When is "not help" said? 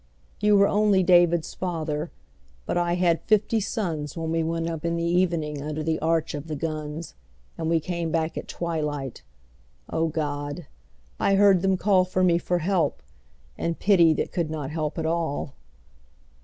14.49-14.97